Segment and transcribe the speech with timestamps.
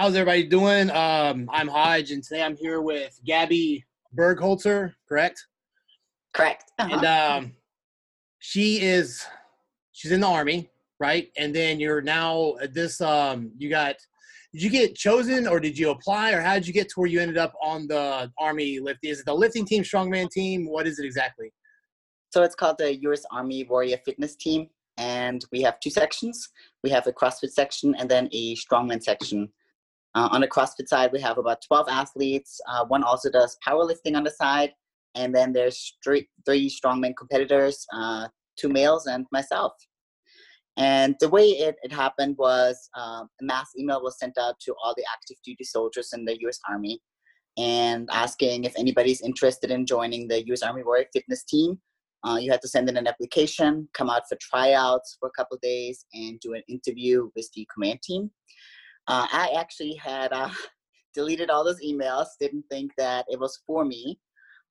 [0.00, 0.88] How's everybody doing?
[0.92, 3.84] Um, I'm Hodge, and today I'm here with Gabi
[4.16, 5.44] Burgholzer, correct?
[6.32, 6.64] Correct.
[6.78, 6.94] Uh-huh.
[6.94, 7.52] And um,
[8.38, 9.26] she is
[9.92, 11.28] she's in the army, right?
[11.36, 13.02] And then you're now at this.
[13.02, 13.96] Um, you got
[14.54, 17.06] did you get chosen, or did you apply, or how did you get to where
[17.06, 19.00] you ended up on the army lift?
[19.02, 20.66] Is it the lifting team, strongman team?
[20.66, 21.52] What is it exactly?
[22.30, 23.24] So it's called the U.S.
[23.30, 26.48] Army Warrior Fitness Team, and we have two sections.
[26.82, 29.50] We have a CrossFit section and then a strongman section.
[30.14, 32.60] Uh, on the CrossFit side, we have about 12 athletes.
[32.68, 34.72] Uh, one also does powerlifting on the side,
[35.14, 38.26] and then there's three, strongman competitors, uh,
[38.58, 39.72] two males and myself.
[40.76, 44.74] And the way it, it happened was um, a mass email was sent out to
[44.82, 47.00] all the active duty soldiers in the US Army
[47.58, 51.78] and asking if anybody's interested in joining the US Army Warrior Fitness Team.
[52.24, 55.58] Uh, you had to send in an application, come out for tryouts for a couple
[55.62, 58.30] days, and do an interview with the command team.
[59.10, 60.50] Uh, I actually had uh,
[61.14, 64.20] deleted all those emails, didn't think that it was for me.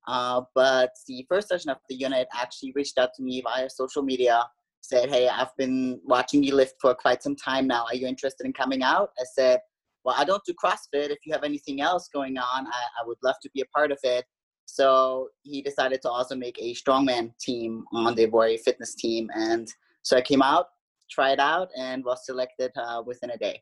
[0.07, 4.01] Uh, but the first sergeant of the unit actually reached out to me via social
[4.01, 4.41] media,
[4.79, 7.83] said, Hey, I've been watching you lift for quite some time now.
[7.83, 9.09] Are you interested in coming out?
[9.19, 9.59] I said,
[10.05, 11.09] Well, I don't do CrossFit.
[11.09, 13.91] If you have anything else going on, I, I would love to be a part
[13.91, 14.23] of it.
[14.65, 19.29] So he decided to also make a strongman team on the Warrior Fitness team.
[19.33, 19.67] And
[20.01, 20.67] so I came out,
[21.11, 23.61] tried out, and was selected uh, within a day.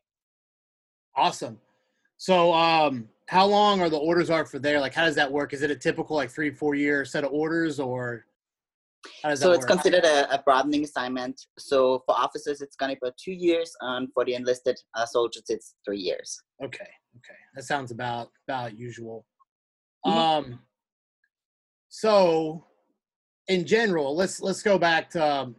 [1.18, 1.58] Awesome.
[2.16, 4.80] So, um, how long are the orders are for there?
[4.80, 5.52] Like, how does that work?
[5.52, 8.24] Is it a typical like three, four year set of orders, or
[9.34, 9.66] so it's work?
[9.66, 11.40] considered a, a, broadening assignment.
[11.58, 15.42] So for officers, it's going to be two years, and for the enlisted uh, soldiers,
[15.48, 16.40] it's three years.
[16.62, 19.26] Okay, okay, that sounds about about usual.
[20.06, 20.18] Mm-hmm.
[20.18, 20.60] Um,
[21.88, 22.64] so
[23.48, 25.56] in general, let's let's go back to um,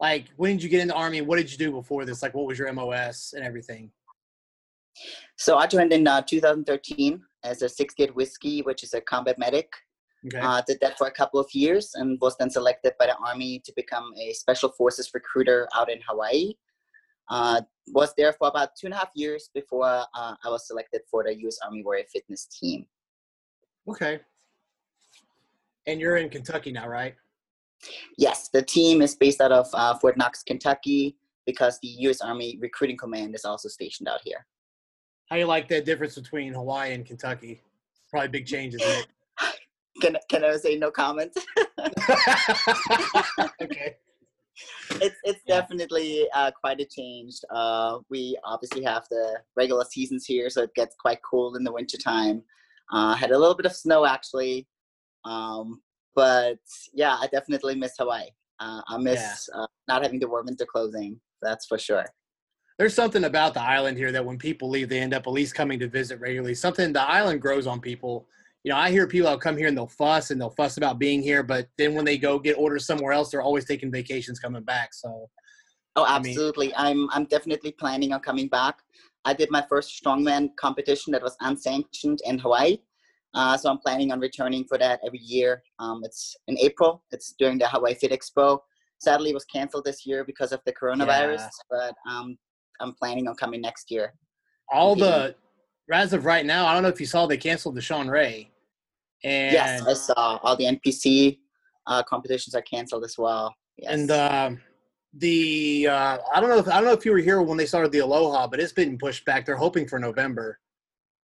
[0.00, 1.20] like when did you get in the army?
[1.20, 2.22] What did you do before this?
[2.22, 3.90] Like, what was your MOS and everything?
[5.36, 9.38] So I joined in uh, 2013 as a six eight whiskey, which is a combat
[9.38, 9.68] medic.
[10.26, 10.38] Okay.
[10.38, 13.60] Uh, did that for a couple of years and was then selected by the Army
[13.64, 16.52] to become a Special Forces recruiter out in Hawaii.
[17.28, 21.00] Uh, was there for about two and a half years before uh, I was selected
[21.10, 21.58] for the U.S.
[21.64, 22.86] Army Warrior Fitness Team.
[23.88, 24.20] Okay.
[25.86, 27.16] And you're in Kentucky now, right?
[28.16, 31.16] Yes, the team is based out of uh, Fort Knox, Kentucky,
[31.46, 32.20] because the U.S.
[32.20, 34.46] Army Recruiting Command is also stationed out here.
[35.32, 37.62] How you like that difference between Hawaii and Kentucky?
[38.10, 38.82] Probably big changes.
[40.02, 41.32] Can can I say no comment?
[43.62, 43.96] okay.
[44.90, 45.60] It's it's yeah.
[45.60, 47.36] definitely uh, quite a change.
[47.50, 51.72] Uh, we obviously have the regular seasons here, so it gets quite cold in the
[51.72, 52.42] wintertime.
[52.92, 54.66] Uh, had a little bit of snow actually,
[55.24, 55.80] um,
[56.14, 56.58] but
[56.92, 58.28] yeah, I definitely miss Hawaii.
[58.60, 59.62] Uh, I miss yeah.
[59.62, 61.18] uh, not having to wear winter clothing.
[61.40, 62.04] That's for sure
[62.82, 65.54] there's something about the island here that when people leave, they end up at least
[65.54, 66.52] coming to visit regularly.
[66.52, 68.26] Something the island grows on people.
[68.64, 70.98] You know, I hear people that come here and they'll fuss and they'll fuss about
[70.98, 74.40] being here, but then when they go get orders somewhere else, they're always taking vacations
[74.40, 74.94] coming back.
[74.94, 75.30] So,
[75.94, 76.74] oh, absolutely.
[76.74, 78.80] I am I'm, I'm definitely planning on coming back.
[79.24, 82.78] I did my first strongman competition that was unsanctioned in Hawaii.
[83.32, 85.62] Uh, so I'm planning on returning for that every year.
[85.78, 87.04] Um, it's in April.
[87.12, 88.58] It's during the Hawaii Fit Expo.
[88.98, 91.38] Sadly, it was canceled this year because of the coronavirus.
[91.38, 91.48] Yeah.
[91.70, 92.36] But um,
[92.80, 94.14] I'm planning on coming next year.
[94.72, 95.34] All the
[95.92, 98.50] as of right now, I don't know if you saw they canceled the Shawn Ray.
[99.24, 101.38] And yes, I saw all the NPC
[101.86, 103.54] uh, competitions are canceled as well.
[103.76, 103.92] Yes.
[103.92, 104.50] And uh,
[105.14, 107.66] the uh, I don't know if I don't know if you were here when they
[107.66, 109.44] started the Aloha, but it's been pushed back.
[109.44, 110.58] They're hoping for November.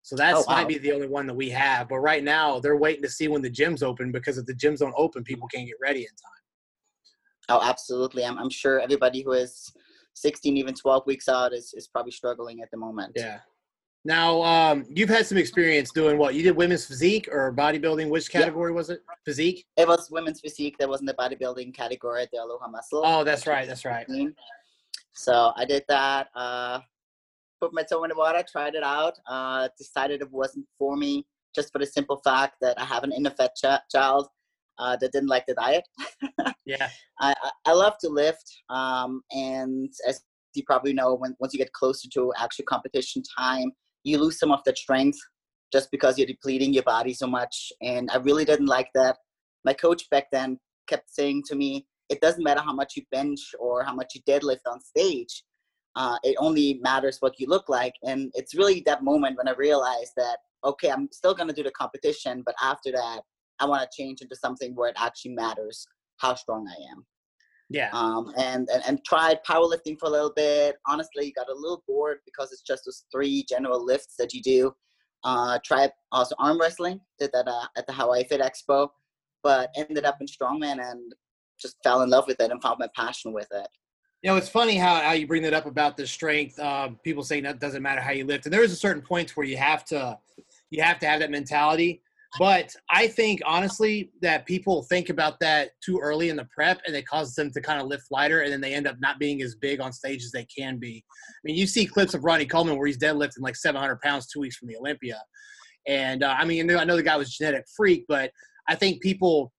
[0.01, 0.55] So that oh, wow.
[0.55, 1.89] might be the only one that we have.
[1.89, 4.79] But right now, they're waiting to see when the gyms open because if the gyms
[4.79, 6.39] don't open, people can't get ready in time.
[7.49, 8.23] Oh, absolutely.
[8.23, 9.71] I'm, I'm sure everybody who is
[10.19, 13.13] 16, even 12 weeks out is, is probably struggling at the moment.
[13.15, 13.39] Yeah.
[14.05, 16.33] Now, um, you've had some experience doing what?
[16.33, 18.09] You did women's physique or bodybuilding?
[18.09, 18.77] Which category yeah.
[18.77, 19.01] was it?
[19.25, 19.65] Physique?
[19.75, 20.77] It was women's physique.
[20.79, 23.01] That wasn't the bodybuilding category the Aloha Muscle.
[23.03, 23.67] Oh, that's right.
[23.67, 24.07] That's right.
[25.11, 26.29] So I did that.
[26.33, 26.79] Uh,
[27.59, 29.19] put my toe in the water, tried it out.
[29.27, 33.11] Uh, decided it wasn't for me, just for the simple fact that I have an
[33.11, 34.29] inner fat ch- child
[34.79, 35.83] uh, that didn't like the diet.
[36.65, 36.89] yeah,
[37.19, 37.33] I,
[37.65, 40.21] I love to lift, um, and as
[40.55, 43.71] you probably know, when once you get closer to actual competition time,
[44.03, 45.17] you lose some of that strength
[45.71, 47.71] just because you're depleting your body so much.
[47.81, 49.17] And I really didn't like that.
[49.63, 53.39] My coach back then kept saying to me, "It doesn't matter how much you bench
[53.59, 55.43] or how much you deadlift on stage."
[55.95, 57.93] Uh, it only matters what you look like.
[58.03, 61.63] And it's really that moment when I realized that, okay, I'm still going to do
[61.63, 63.21] the competition, but after that,
[63.59, 65.85] I want to change into something where it actually matters
[66.17, 67.05] how strong I am.
[67.69, 67.89] Yeah.
[67.93, 70.77] Um, and, and and tried powerlifting for a little bit.
[70.87, 74.73] Honestly, got a little bored because it's just those three general lifts that you do.
[75.23, 76.99] Uh, tried also arm wrestling.
[77.19, 78.89] Did that uh, at the Hawaii Fit Expo,
[79.43, 81.13] but ended up in strongman and
[81.59, 83.67] just fell in love with it and found my passion with it.
[84.23, 86.57] You know, it's funny how, how you bring that up about the strength.
[86.59, 89.37] Uh, people saying that doesn't matter how you lift, and there is a certain point
[89.37, 90.17] where you have to
[90.71, 92.01] you have to have that mentality.
[92.37, 96.95] But I think honestly that people think about that too early in the prep, and
[96.95, 99.41] it causes them to kind of lift lighter, and then they end up not being
[99.41, 101.03] as big on stage as they can be.
[101.07, 104.41] I mean, you see clips of Ronnie Coleman where he's deadlifting like 700 pounds two
[104.41, 105.19] weeks from the Olympia,
[105.87, 108.31] and uh, I mean, I know the guy was a genetic freak, but
[108.67, 109.51] I think people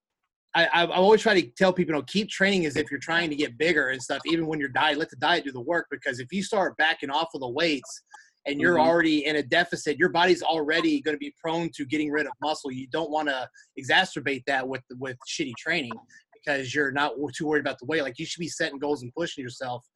[0.55, 3.31] I, I, always try to tell people, you know, keep training as if you're trying
[3.31, 5.87] to get bigger and stuff, even when you're diet, let the diet do the work.
[5.91, 8.03] Because if you start backing off of the weights
[8.47, 8.89] and you're mm-hmm.
[8.89, 12.33] already in a deficit, your body's already going to be prone to getting rid of
[12.43, 12.73] muscle.
[12.73, 13.49] You don't want to
[13.79, 15.93] exacerbate that with with shitty training
[16.35, 18.03] because you're not too worried about the weight.
[18.03, 19.87] Like you should be setting goals and pushing yourself.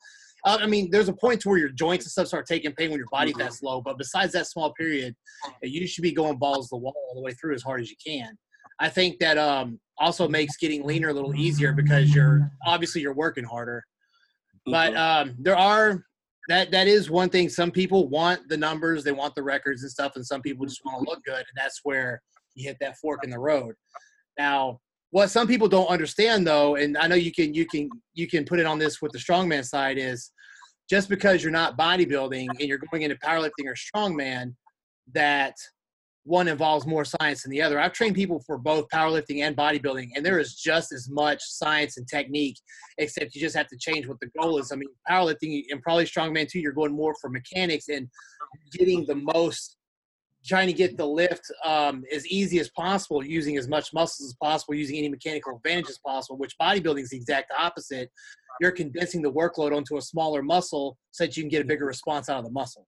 [0.44, 2.90] Uh, I mean, there's a point to where your joints and stuff start taking pain
[2.90, 3.40] when your body mm-hmm.
[3.40, 3.80] fat's low.
[3.80, 5.14] But besides that small period,
[5.62, 7.90] you should be going balls to the wall all the way through as hard as
[7.90, 8.36] you can.
[8.78, 13.14] I think that um, also makes getting leaner a little easier because you're obviously you're
[13.14, 13.82] working harder.
[14.66, 15.30] But mm-hmm.
[15.30, 16.04] um, there are
[16.48, 17.48] that that is one thing.
[17.48, 20.84] Some people want the numbers, they want the records and stuff, and some people just
[20.84, 22.20] want to look good, and that's where
[22.54, 23.74] you hit that fork in the road.
[24.38, 24.80] Now,
[25.10, 28.44] what some people don't understand though, and I know you can you can you can
[28.44, 30.32] put it on this with the strongman side is
[30.90, 34.54] just because you're not bodybuilding and you're going into powerlifting or strongman,
[35.12, 35.54] that
[36.24, 37.78] one involves more science than the other.
[37.78, 41.98] I've trained people for both powerlifting and bodybuilding, and there is just as much science
[41.98, 42.58] and technique,
[42.98, 44.72] except you just have to change what the goal is.
[44.72, 48.08] I mean, powerlifting and probably strongman too, you're going more for mechanics and
[48.72, 49.76] getting the most,
[50.46, 54.34] trying to get the lift um, as easy as possible, using as much muscles as
[54.42, 58.10] possible, using any mechanical advantage as possible, which bodybuilding is the exact opposite.
[58.62, 61.84] You're condensing the workload onto a smaller muscle so that you can get a bigger
[61.84, 62.86] response out of the muscle.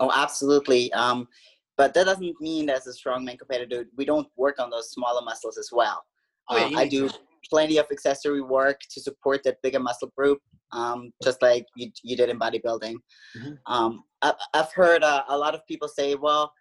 [0.00, 0.92] Oh, absolutely.
[0.92, 1.28] Um,
[1.76, 5.58] but that doesn't mean as a strongman competitor, we don't work on those smaller muscles
[5.58, 6.02] as well.
[6.48, 7.08] Oh, yeah, um, I do
[7.48, 10.40] plenty of accessory work to support that bigger muscle group,
[10.72, 12.94] um, just like you, you did in bodybuilding.
[13.36, 13.72] Mm-hmm.
[13.72, 16.52] Um, I, have heard uh, a lot of people say, well,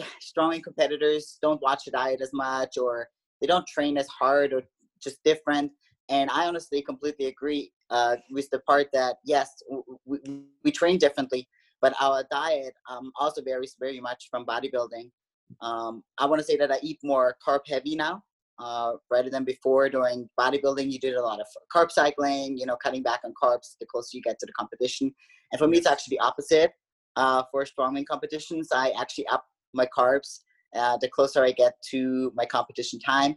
[0.22, 3.08] strongman competitors don't watch the diet as much or
[3.40, 4.62] they don't train as hard or
[5.02, 5.70] just different.
[6.08, 9.50] And I honestly completely agree uh, with the part that, yes,
[10.04, 10.18] we,
[10.62, 11.48] we train differently,
[11.80, 15.10] but our diet um, also varies very much from bodybuilding.
[15.60, 18.22] Um, I want to say that I eat more carb heavy now
[18.58, 19.88] uh, rather than before.
[19.88, 23.76] During bodybuilding, you did a lot of carb cycling, you know, cutting back on carbs
[23.80, 25.14] the closer you get to the competition.
[25.52, 26.72] And for me, it's actually the opposite.
[27.16, 30.40] Uh, for strongman competitions, I actually up my carbs
[30.74, 33.36] uh, the closer I get to my competition time.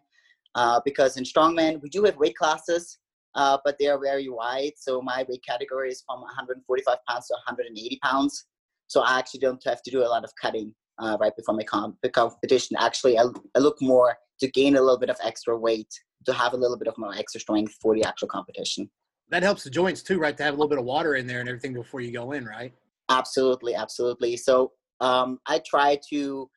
[0.55, 2.97] Uh, because in strongman, we do have weight classes
[3.35, 4.73] uh, but they are very wide.
[4.77, 8.45] So my weight category is from 145 pounds to 180 pounds.
[8.87, 11.63] So I actually don't have to do a lot of cutting uh, right before my
[11.63, 12.77] comp- competition.
[12.79, 13.25] Actually, I,
[13.55, 15.93] I look more to gain a little bit of extra weight
[16.25, 18.89] to have a little bit of more extra strength for the actual competition.
[19.29, 20.35] That helps the joints too, right?
[20.37, 22.45] To have a little bit of water in there and everything before you go in,
[22.45, 22.73] right?
[23.09, 24.37] Absolutely, absolutely.
[24.37, 24.71] So
[25.01, 26.49] um, I try to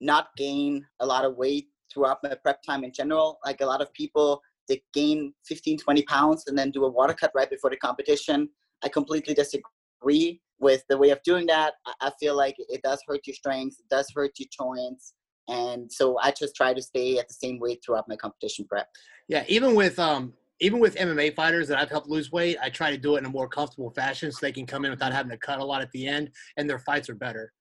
[0.00, 3.38] not gain a lot of weight throughout my prep time in general.
[3.44, 7.14] Like a lot of people, they gain 15, 20 pounds and then do a water
[7.14, 8.48] cut right before the competition.
[8.82, 11.74] I completely disagree with the way of doing that.
[12.00, 15.14] I feel like it does hurt your strength, it does hurt your joints.
[15.48, 18.88] And so I just try to stay at the same weight throughout my competition prep.
[19.28, 22.90] Yeah, even with um even with MMA fighters that I've helped lose weight, I try
[22.90, 25.30] to do it in a more comfortable fashion so they can come in without having
[25.30, 27.52] to cut a lot at the end and their fights are better.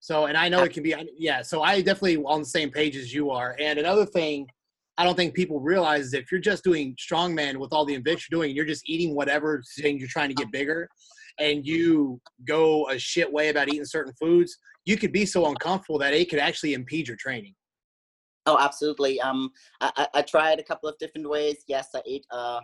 [0.00, 1.42] So, and I know it can be, yeah.
[1.42, 3.56] So I definitely on the same page as you are.
[3.58, 4.46] And another thing
[4.98, 8.38] I don't think people realize if you're just doing strongman with all the invents you're
[8.38, 10.88] doing, you're just eating whatever saying you're trying to get bigger,
[11.38, 15.98] and you go a shit way about eating certain foods, you could be so uncomfortable
[15.98, 17.54] that it could actually impede your training.
[18.46, 19.20] Oh, absolutely.
[19.20, 19.50] Um,
[19.80, 21.56] I, I tried a couple of different ways.
[21.66, 22.60] Yes, I ate uh,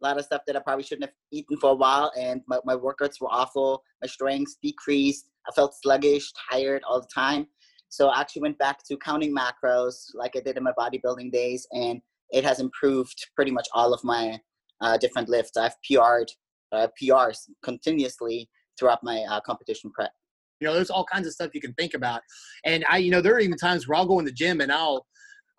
[0.00, 2.76] lot of stuff that I probably shouldn't have eaten for a while, and my, my
[2.76, 3.82] workouts were awful.
[4.00, 5.28] My strengths decreased.
[5.48, 7.46] I felt sluggish, tired all the time.
[7.88, 11.66] So I actually went back to counting macros like I did in my bodybuilding days,
[11.72, 14.38] and it has improved pretty much all of my
[14.80, 15.56] uh, different lifts.
[15.56, 16.30] I've PR'd
[16.72, 20.12] uh, PRs continuously throughout my uh, competition prep.
[20.60, 22.20] You know, there's all kinds of stuff you can think about,
[22.64, 24.72] and I, you know, there are even times where I'll go in the gym and
[24.72, 25.06] I'll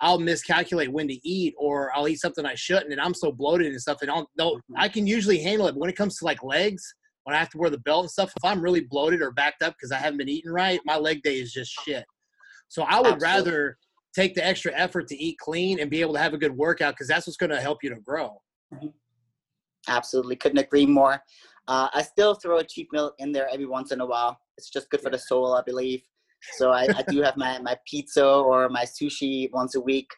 [0.02, 3.68] I'll miscalculate when to eat or I'll eat something I shouldn't and I'm so bloated
[3.68, 5.74] and stuff and I'll no I can usually handle it.
[5.74, 6.84] But when it comes to like legs,
[7.24, 9.62] when I have to wear the belt and stuff, if I'm really bloated or backed
[9.62, 12.06] up because I haven't been eating right, my leg day is just shit.
[12.70, 13.52] So I would Absolutely.
[13.52, 13.78] rather
[14.16, 16.94] take the extra effort to eat clean and be able to have a good workout
[16.94, 18.42] because that's what's going to help you to grow.
[18.74, 18.88] Mm-hmm.
[19.88, 21.22] Absolutely, couldn't agree more.
[21.68, 24.40] Uh, I still throw a cheat meal in there every once in a while.
[24.58, 26.02] It's just good for the soul, I believe.
[26.54, 30.10] So I, I do have my, my pizza or my sushi once a week.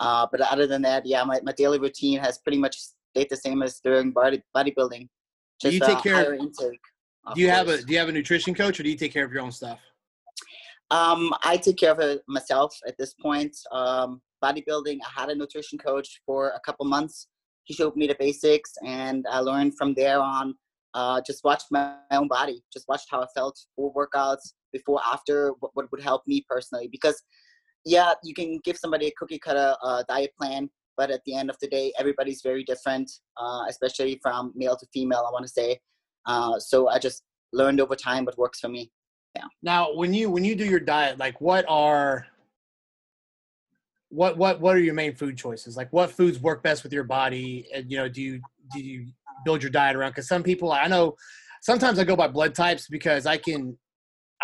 [0.00, 2.78] Uh, but other than that, yeah, my, my daily routine has pretty much
[3.14, 5.08] stayed the same as during body, bodybuilding.
[5.60, 6.80] Just do you take care of, intake,
[7.34, 7.58] do you course.
[7.58, 9.42] have a do you have a nutrition coach or do you take care of your
[9.42, 9.78] own stuff?
[10.92, 13.56] Um, I take care of it myself at this point.
[13.72, 17.28] Um, bodybuilding, I had a nutrition coach for a couple months.
[17.64, 20.54] He showed me the basics, and I learned from there on.
[20.92, 25.00] Uh, just watched my, my own body, just watched how I felt for workouts, before,
[25.10, 26.88] after, what, what would help me personally.
[26.92, 27.22] Because,
[27.86, 30.68] yeah, you can give somebody a cookie cutter uh, diet plan,
[30.98, 34.86] but at the end of the day, everybody's very different, uh, especially from male to
[34.92, 35.24] female.
[35.26, 35.80] I want to say,
[36.26, 37.22] uh, so I just
[37.54, 38.90] learned over time what works for me.
[39.34, 39.44] Yeah.
[39.62, 42.26] Now, when you when you do your diet, like what are
[44.08, 45.76] what what what are your main food choices?
[45.76, 47.66] Like what foods work best with your body?
[47.74, 48.40] And you know, do you
[48.72, 49.06] do you
[49.44, 50.10] build your diet around?
[50.10, 51.16] Because some people, I know,
[51.62, 53.76] sometimes I go by blood types because I can.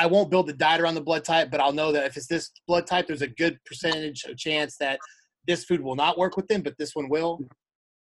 [0.00, 2.28] I won't build the diet around the blood type, but I'll know that if it's
[2.28, 5.00] this blood type, there's a good percentage of chance that
[5.49, 7.40] this food will not work with them, but this one will.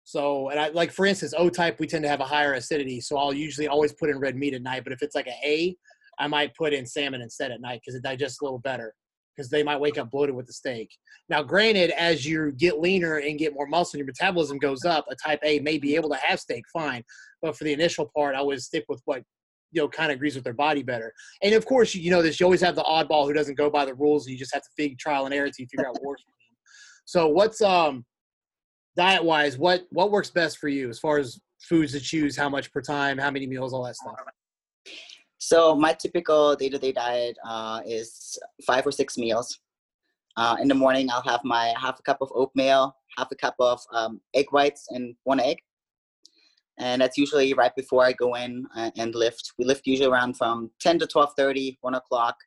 [0.04, 3.00] So, and I like for instance, O type, we tend to have a higher acidity,
[3.00, 4.84] so I'll usually always put in red meat at night.
[4.84, 5.78] But if it's like an A,
[6.20, 8.93] I might put in salmon instead at night because it digests a little better.
[9.36, 10.91] Because they might wake up bloated with the steak.
[11.27, 15.05] Now, granted, as you get leaner and get more muscle, and your metabolism goes up.
[15.10, 17.03] A type A may be able to have steak, fine.
[17.41, 19.24] But for the initial part, I would stick with what
[19.72, 21.12] you know kind of agrees with their body better.
[21.41, 22.39] And of course, you know this.
[22.39, 24.63] You always have the oddball who doesn't go by the rules, and you just have
[24.63, 26.24] to figure trial and error to figure out what works.
[27.05, 28.05] So, what's um
[28.96, 32.50] diet wise, what what works best for you as far as foods to choose, how
[32.50, 34.15] much per time, how many meals, all that stuff?
[35.45, 39.59] So my typical day-to-day diet uh, is five or six meals.
[40.38, 43.55] Uh, in the morning, I'll have my half a cup of oatmeal, half a cup
[43.59, 45.57] of um, egg whites, and one egg.
[46.79, 49.51] And that's usually right before I go in uh, and lift.
[49.59, 52.38] We lift usually around from 10 to 12:30, 1 o'clock.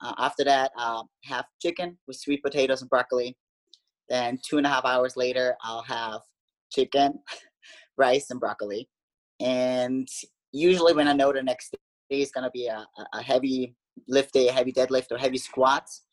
[0.00, 3.36] Uh, after that, I'll have chicken with sweet potatoes and broccoli.
[4.08, 6.22] Then two and a half hours later, I'll have
[6.72, 7.20] chicken,
[7.98, 8.88] rice, and broccoli.
[9.40, 10.08] And
[10.52, 11.76] usually, when I know the next
[12.10, 13.74] day is gonna be a, a heavy
[14.08, 16.04] lift day, a heavy deadlift, or heavy squats,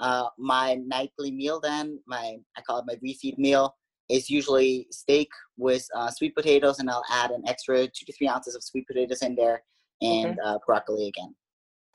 [0.00, 3.74] uh, my nightly meal then, my I call it my refeed meal,
[4.10, 8.28] is usually steak with uh, sweet potatoes, and I'll add an extra two to three
[8.28, 9.62] ounces of sweet potatoes in there,
[10.02, 10.38] and okay.
[10.44, 11.34] uh, broccoli again.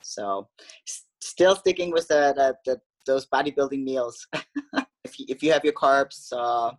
[0.02, 0.48] So,
[0.88, 4.26] s- still sticking with the, the, the those bodybuilding meals.
[5.04, 6.72] if you, if you have your carbs, uh,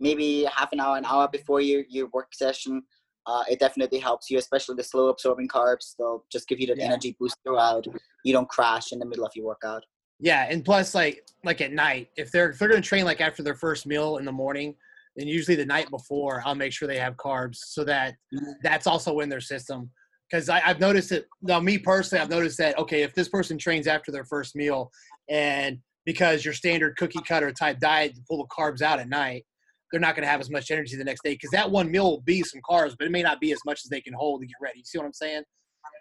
[0.00, 2.82] maybe half an hour, an hour before your your work session,
[3.26, 5.94] uh, it definitely helps you, especially the slow absorbing carbs.
[5.98, 6.86] They'll just give you that yeah.
[6.86, 7.86] energy boost throughout.
[8.24, 9.84] You don't crash in the middle of your workout.
[10.18, 13.42] Yeah, and plus, like like at night, if they're if they're gonna train like after
[13.42, 14.74] their first meal in the morning,
[15.16, 18.52] then usually the night before, I'll make sure they have carbs so that mm-hmm.
[18.62, 19.90] that's also in their system.
[20.30, 21.26] Because I've noticed it.
[21.42, 24.90] Now, me personally, I've noticed that okay, if this person trains after their first meal,
[25.28, 29.44] and because your standard cookie cutter type diet full of carbs out at night,
[29.92, 32.10] they're not going to have as much energy the next day because that one meal
[32.10, 34.40] will be some carbs, but it may not be as much as they can hold
[34.40, 34.78] to get ready.
[34.78, 35.42] You see what I'm saying?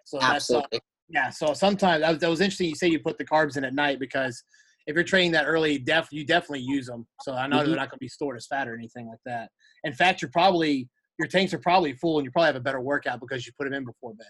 [0.06, 0.68] So Absolutely.
[0.72, 1.30] that's uh, yeah.
[1.30, 2.70] So sometimes that was, that was interesting.
[2.70, 4.42] You say you put the carbs in at night because
[4.88, 7.06] if you're training that early, def you definitely use them.
[7.22, 7.68] So I know mm-hmm.
[7.68, 9.50] they're not going to be stored as fat or anything like that.
[9.84, 12.82] In fact, you're probably your tanks are probably full, and you probably have a better
[12.82, 14.26] workout because you put them in before bed.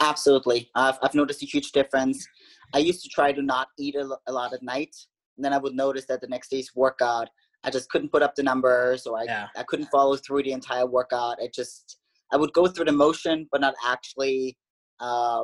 [0.00, 0.70] Absolutely.
[0.74, 2.26] I've, I've noticed a huge difference.
[2.74, 4.94] I used to try to not eat a, a lot at night.
[5.36, 7.28] And then I would notice that the next day's workout,
[7.66, 9.48] I just couldn't put up the numbers or I, yeah.
[9.56, 11.42] I couldn't follow through the entire workout.
[11.42, 11.98] It just,
[12.32, 14.56] I would go through the motion, but not actually,
[15.00, 15.42] uh,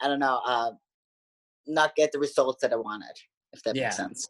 [0.00, 0.70] I don't know, uh,
[1.66, 3.16] not get the results that I wanted,
[3.52, 3.84] if that yeah.
[3.84, 4.28] makes sense.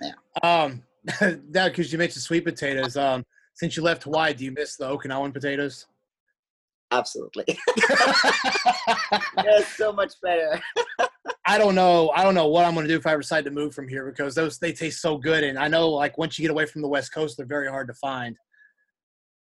[0.00, 0.12] Yeah.
[0.42, 0.82] Um,
[1.50, 2.96] that because you mentioned sweet potatoes.
[2.96, 3.24] Um,
[3.54, 5.86] since you left Hawaii, do you miss the Okinawan potatoes?
[6.92, 7.44] Absolutely.
[9.36, 10.60] That's so much better.
[11.48, 12.10] I don't know.
[12.14, 14.06] I don't know what I'm going to do if I decide to move from here
[14.06, 16.82] because those they taste so good, and I know like once you get away from
[16.82, 18.36] the West Coast, they're very hard to find.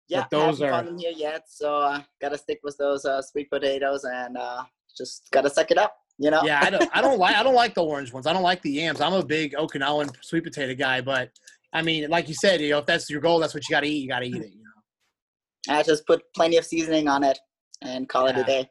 [0.08, 3.20] Yeah, but those haven't are them here yet, so uh, gotta stick with those uh,
[3.20, 4.62] sweet potatoes and uh,
[4.96, 5.96] just gotta suck it up.
[6.18, 6.42] You know.
[6.44, 6.90] yeah, I don't.
[6.94, 7.34] I don't like.
[7.34, 8.26] I don't like the orange ones.
[8.26, 9.00] I don't like the yams.
[9.00, 11.30] I'm a big Okinawan sweet potato guy, but
[11.72, 13.80] I mean, like you said, you know, if that's your goal, that's what you got
[13.80, 14.02] to eat.
[14.02, 14.52] You got to eat it.
[14.52, 15.76] You know.
[15.76, 17.38] I just put plenty of seasoning on it
[17.82, 18.38] and call yeah.
[18.38, 18.68] it a day.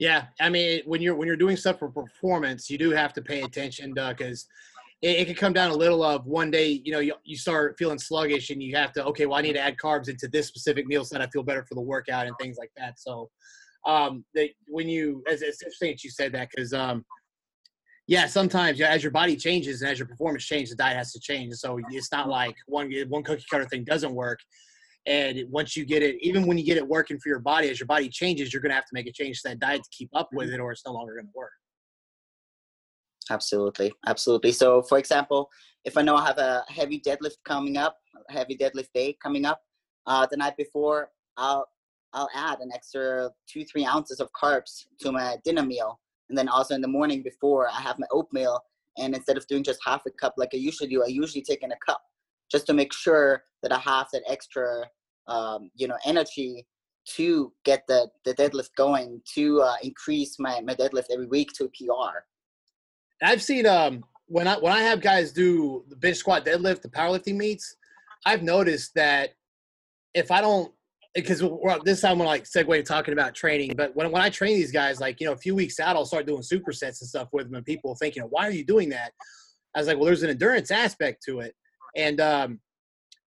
[0.00, 3.22] Yeah, I mean, when you're when you're doing stuff for performance, you do have to
[3.22, 4.46] pay attention because
[5.02, 7.76] it, it can come down a little of one day, you know, you, you start
[7.78, 10.46] feeling sluggish and you have to, okay, well, I need to add carbs into this
[10.46, 12.98] specific meal so that I feel better for the workout and things like that.
[12.98, 13.28] So,
[13.86, 17.04] um, they, when you, as it's interesting that you said that because, um,
[18.06, 21.20] yeah, sometimes as your body changes and as your performance changes, the diet has to
[21.20, 21.52] change.
[21.56, 24.40] So it's not like one one cookie cutter thing doesn't work
[25.06, 27.80] And once you get it, even when you get it working for your body, as
[27.80, 29.88] your body changes, you're going to have to make a change to that diet to
[29.90, 31.52] keep up with it, or it's no longer going to work.
[33.30, 34.52] Absolutely, absolutely.
[34.52, 35.48] So, for example,
[35.84, 37.96] if I know I have a heavy deadlift coming up,
[38.28, 39.60] heavy deadlift day coming up,
[40.06, 41.66] uh, the night before, I'll
[42.12, 46.48] I'll add an extra two three ounces of carbs to my dinner meal, and then
[46.48, 48.60] also in the morning before I have my oatmeal,
[48.98, 51.62] and instead of doing just half a cup like I usually do, I usually take
[51.62, 52.02] in a cup
[52.50, 54.84] just to make sure that I have that extra,
[55.28, 56.66] um, you know, energy
[57.16, 61.64] to get the, the deadlift going to uh, increase my, my deadlift every week to
[61.64, 62.18] a PR.
[63.22, 66.88] I've seen um when I when I have guys do the bench squat deadlift, the
[66.88, 67.76] powerlifting meets,
[68.24, 69.30] I've noticed that
[70.14, 70.72] if I don't
[71.14, 71.42] because
[71.84, 75.00] this time we're like segue talking about training, but when, when I train these guys,
[75.00, 77.56] like, you know, a few weeks out, I'll start doing supersets and stuff with them
[77.56, 79.12] and people thinking, why are you doing that?
[79.74, 81.54] I was like, well, there's an endurance aspect to it.
[81.96, 82.60] And um,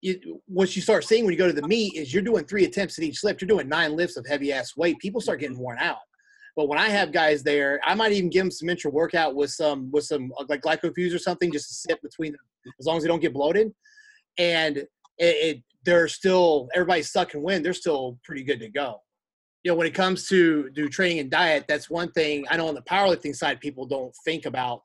[0.02, 2.66] you, what you start seeing when you go to the meet is you're doing three
[2.66, 3.42] attempts at each lift.
[3.42, 5.00] You're doing nine lifts of heavy ass weight.
[5.00, 5.98] People start getting worn out.
[6.56, 9.50] But when I have guys there, I might even give them some intra workout with
[9.50, 12.42] some with some uh, like glycofuse or something just to sit between them,
[12.80, 13.72] as long as they don't get bloated.
[14.38, 17.64] And it, it they're still everybody's suck and win.
[17.64, 19.02] They're still pretty good to go.
[19.64, 22.68] You know, when it comes to do training and diet, that's one thing I know
[22.68, 24.82] on the powerlifting side people don't think about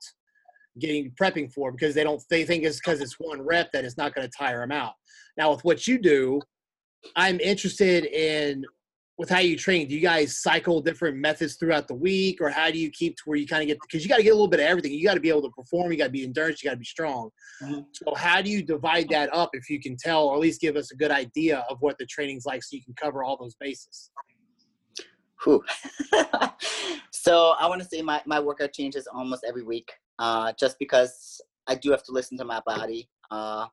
[0.79, 3.97] getting prepping for because they don't they think it's because it's one rep that it's
[3.97, 4.93] not going to tire them out.
[5.37, 6.41] Now with what you do,
[7.15, 8.65] I'm interested in
[9.19, 9.87] with how you train.
[9.87, 13.23] Do you guys cycle different methods throughout the week, or how do you keep to
[13.25, 14.93] where you kind of get because you got to get a little bit of everything.
[14.93, 15.91] You got to be able to perform.
[15.91, 16.63] You got to be endurance.
[16.63, 17.29] You got to be strong.
[17.61, 17.81] Mm-hmm.
[17.91, 20.77] So how do you divide that up if you can tell, or at least give
[20.77, 23.55] us a good idea of what the training's like, so you can cover all those
[23.59, 24.09] bases?
[25.43, 25.63] Whew.
[27.11, 31.41] so I want to say my, my workout changes almost every week uh, just because
[31.67, 33.09] I do have to listen to my body.
[33.31, 33.67] Uh,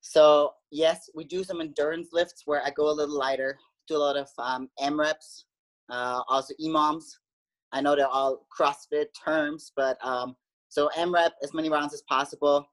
[0.00, 3.98] so yes, we do some endurance lifts where I go a little lighter, do a
[3.98, 5.44] lot of um, AMRAPs,
[5.90, 7.04] uh, also EMOMs.
[7.72, 10.36] I know they're all CrossFit terms, but um,
[10.68, 12.66] so AMRAP as many rounds as possible.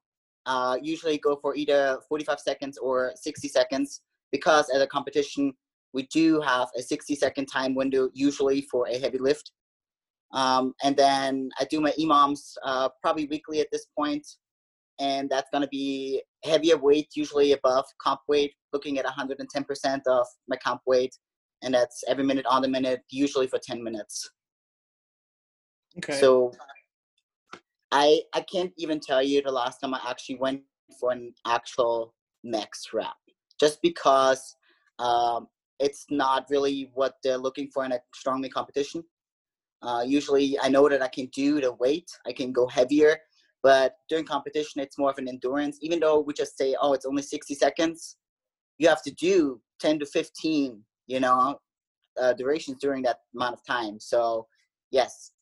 [0.44, 4.02] Uh, usually go for either 45 seconds or 60 seconds
[4.32, 5.52] because at a competition
[5.92, 9.52] we do have a 60 second time window usually for a heavy lift.
[10.32, 14.26] Um, and then I do my EMOMs uh, probably weekly at this point,
[14.98, 20.26] and that's going to be heavier weight, usually above comp weight, looking at 110% of
[20.48, 21.14] my comp weight,
[21.62, 24.30] and that's every minute on the minute, usually for 10 minutes.
[25.98, 26.18] Okay.
[26.18, 26.52] So
[27.90, 30.62] I I can't even tell you the last time I actually went
[30.98, 33.12] for an actual max rep,
[33.60, 34.56] just because
[34.98, 39.04] um, it's not really what they're looking for in a strongman competition.
[39.82, 43.18] Uh, usually, I know that I can do the weight, I can go heavier,
[43.62, 45.78] but during competition, it's more of an endurance.
[45.82, 48.16] Even though we just say, oh, it's only 60 seconds,
[48.78, 51.56] you have to do 10 to 15, you know,
[52.20, 53.98] uh, durations during that amount of time.
[54.00, 54.46] So,
[54.90, 55.32] yes,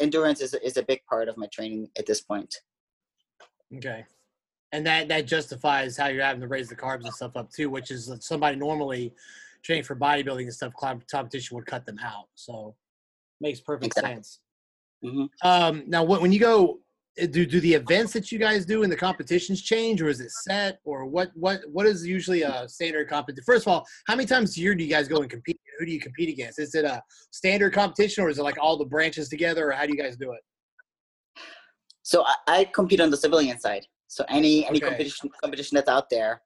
[0.00, 2.54] endurance is, is a big part of my training at this point.
[3.74, 4.04] Okay.
[4.72, 7.70] And that, that justifies how you're having to raise the carbs and stuff up too,
[7.70, 9.14] which is somebody normally
[9.62, 10.72] training for bodybuilding and stuff,
[11.10, 12.26] competition would cut them out.
[12.34, 12.74] So
[13.40, 14.14] Makes perfect exactly.
[14.14, 14.40] sense.
[15.04, 15.48] Mm-hmm.
[15.48, 16.80] Um, now, when you go,
[17.18, 20.20] eh, do do the events that you guys do in the competitions change, or is
[20.20, 23.44] it set, or what what what is usually a standard competition?
[23.44, 25.60] First of all, how many times a year do you guys go and compete?
[25.78, 26.58] Who do you compete against?
[26.58, 29.84] Is it a standard competition, or is it like all the branches together, or how
[29.84, 30.40] do you guys do it?
[32.02, 33.86] So I, I compete on the civilian side.
[34.08, 34.88] So any any okay.
[34.88, 36.40] competition competition that's out there,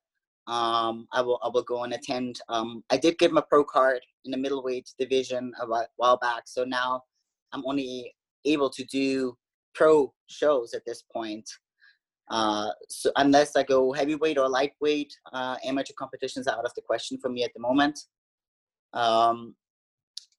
[0.47, 2.41] um, I will I will go and attend.
[2.49, 6.65] Um, I did get my pro card in the middleweight division a while back, so
[6.65, 7.03] now
[7.53, 9.37] I'm only able to do
[9.75, 11.49] pro shows at this point.
[12.31, 16.83] Uh, so unless I go heavyweight or lightweight, uh, amateur competitions are out of the
[16.83, 17.99] question for me at the moment.
[18.93, 19.55] Um,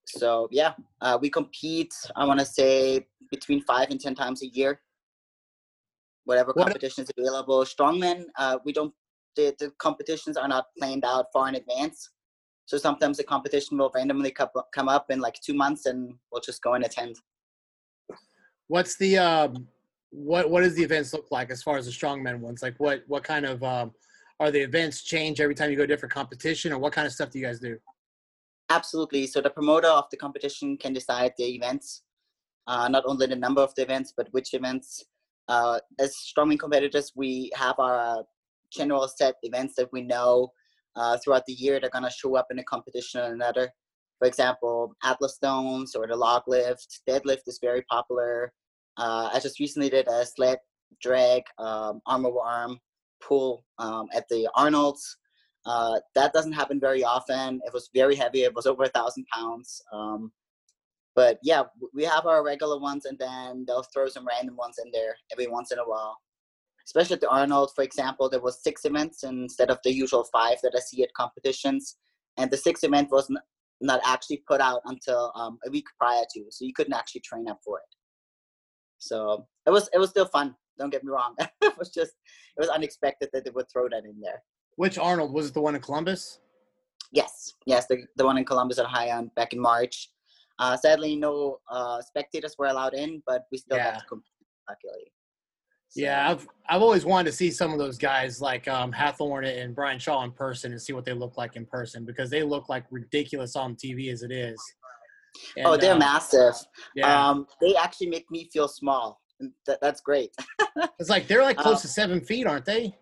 [0.06, 1.94] so yeah, uh, we compete.
[2.16, 4.80] I want to say between five and ten times a year.
[6.24, 7.64] Whatever competition is available.
[7.64, 8.94] Strongman, uh, we don't
[9.36, 12.10] the, the competitions are not planned out far in advance.
[12.66, 16.62] So sometimes the competition will randomly come up in like two months, and we'll just
[16.62, 17.16] go and attend.
[18.68, 19.66] What's the um,
[20.10, 22.62] what what does the events look like as far as the strongman ones?
[22.62, 23.92] Like what what kind of um,
[24.40, 27.12] are the events change every time you go to different competition, or what kind of
[27.12, 27.78] stuff do you guys do?
[28.70, 29.26] Absolutely.
[29.26, 32.04] So the promoter of the competition can decide the events,
[32.66, 35.04] uh, not only the number of the events, but which events.
[35.48, 38.24] Uh, as strongman competitors, we have our
[38.72, 40.50] general set events that we know
[40.96, 43.70] uh, throughout the year they're going to show up in a competition or another.
[44.18, 48.52] For example, Atlas Stones or the log lift, deadlift is very popular.
[48.96, 50.58] Uh, I just recently did a sled
[51.00, 52.78] drag, um, arm over arm
[53.26, 55.16] pull um, at the Arnold's.
[55.64, 57.60] Uh, that doesn't happen very often.
[57.64, 58.42] It was very heavy.
[58.42, 59.80] It was over a thousand pounds.
[59.92, 60.32] Um,
[61.14, 64.90] but yeah, we have our regular ones, and then they'll throw some random ones in
[64.92, 66.18] there every once in a while.
[66.84, 70.56] Especially at the Arnold, for example, there was six events instead of the usual five
[70.62, 71.96] that I see at competitions,
[72.36, 73.30] and the sixth event was
[73.80, 77.48] not actually put out until um, a week prior to, so you couldn't actually train
[77.48, 77.96] up for it.
[78.98, 80.54] So it was it was still fun.
[80.78, 81.34] Don't get me wrong.
[81.60, 82.12] it was just
[82.56, 84.42] it was unexpected that they would throw that in there.
[84.76, 85.54] Which Arnold was it?
[85.54, 86.40] The one in Columbus?
[87.12, 90.08] Yes, yes, the the one in Columbus, Ohio, back in March.
[90.58, 93.92] Uh, sadly, no uh, spectators were allowed in, but we still yeah.
[93.92, 94.32] got to compete
[94.68, 95.12] luckily.
[95.92, 96.00] So.
[96.00, 99.74] Yeah, I've I've always wanted to see some of those guys like um, Hafthor and
[99.74, 102.70] Brian Shaw in person and see what they look like in person because they look
[102.70, 104.58] like ridiculous on TV as it is.
[105.56, 106.54] And, oh, they're uh, massive.
[106.94, 107.28] Yeah.
[107.28, 109.20] Um, they actually make me feel small.
[109.66, 110.30] That, that's great.
[110.98, 112.94] it's like they're like close um, to seven feet, aren't they?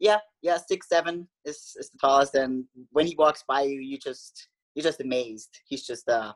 [0.00, 3.98] Yeah, yeah, six seven is, is the tallest, and when he walks by you, you
[3.98, 5.50] just you're just amazed.
[5.68, 6.32] He's just uh,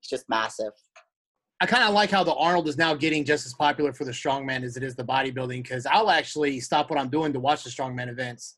[0.00, 0.72] he's just massive.
[1.60, 4.12] I kind of like how the Arnold is now getting just as popular for the
[4.12, 7.64] strongman as it is the bodybuilding because I'll actually stop what I'm doing to watch
[7.64, 8.56] the strongman events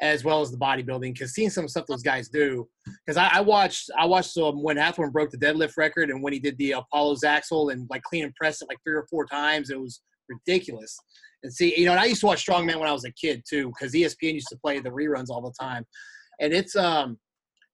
[0.00, 2.68] as well as the bodybuilding because seeing some stuff those guys do.
[3.06, 6.40] Because I, I, watched I watched when Hafthor broke the deadlift record and when he
[6.40, 9.70] did the Apollon's axle and like clean and press it like three or four times
[9.70, 10.98] it was ridiculous.
[11.44, 13.44] And see you know and I used to watch strongman when I was a kid
[13.48, 15.86] too because ESPN used to play the reruns all the time.
[16.40, 17.18] And it's um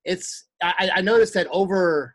[0.04, 2.14] it's I, I noticed that over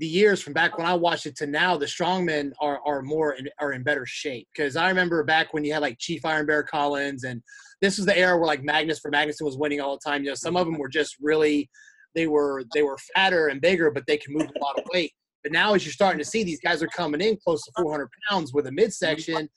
[0.00, 3.34] the years from back when I watched it to now, the strongmen are are more
[3.34, 4.48] in, are in better shape.
[4.52, 7.42] Because I remember back when you had like Chief Iron Bear Collins, and
[7.82, 10.24] this was the era where like Magnus Ver Magnusson was winning all the time.
[10.24, 11.68] You know, some of them were just really
[12.14, 15.12] they were they were fatter and bigger, but they can move a lot of weight.
[15.42, 18.08] But now, as you're starting to see, these guys are coming in close to 400
[18.28, 19.50] pounds with a midsection,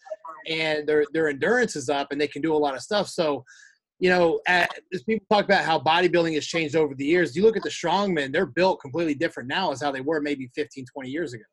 [0.49, 3.07] and their their endurance is up, and they can do a lot of stuff.
[3.07, 3.45] So
[4.03, 4.67] you know, as
[5.07, 8.33] people talk about how bodybuilding has changed over the years, you look at the strongmen,
[8.33, 11.45] they're built completely different now as how they were maybe 15, 20 years ago.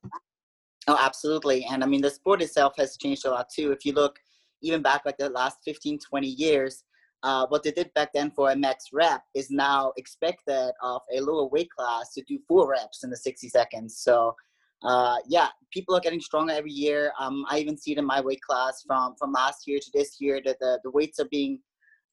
[0.88, 1.64] Oh, absolutely.
[1.70, 3.70] And I mean, the sport itself has changed a lot too.
[3.70, 4.18] If you look
[4.62, 6.82] even back like the last 15, 20 years,
[7.22, 11.20] uh, what they did back then for a max rep is now expected of a
[11.20, 13.98] lower weight class to do four reps in the 60 seconds.
[13.98, 14.34] So,
[14.82, 17.12] uh, yeah, people are getting stronger every year.
[17.16, 20.16] Um, I even see it in my weight class from from last year to this
[20.18, 21.60] year that the, the weights are being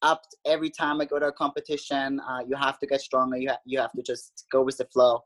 [0.01, 2.19] upped every time I go to a competition.
[2.19, 3.37] Uh, you have to get stronger.
[3.37, 5.21] You ha- you have to just go with the flow.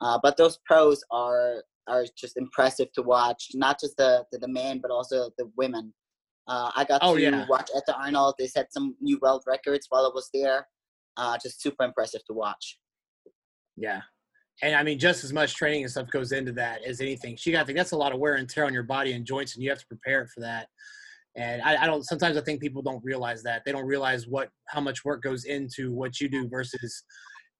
[0.00, 3.50] Uh, but those pros are are just impressive to watch.
[3.54, 5.92] Not just the the, the men, but also the women.
[6.48, 7.46] Uh, I got oh, to yeah.
[7.48, 8.34] watch at the Arnold.
[8.38, 10.68] They set some new world records while I was there.
[11.16, 12.78] Uh, just super impressive to watch.
[13.76, 14.02] Yeah,
[14.62, 17.36] and I mean, just as much training and stuff goes into that as anything.
[17.36, 19.24] She got, I think that's a lot of wear and tear on your body and
[19.24, 20.68] joints, and you have to prepare for that.
[21.36, 22.02] And I, I, don't.
[22.02, 25.44] Sometimes I think people don't realize that they don't realize what how much work goes
[25.44, 27.04] into what you do versus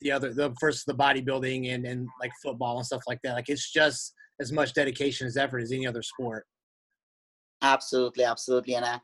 [0.00, 3.34] the other the versus the bodybuilding and and like football and stuff like that.
[3.34, 6.46] Like it's just as much dedication as effort as any other sport.
[7.62, 8.98] Absolutely, absolutely, and I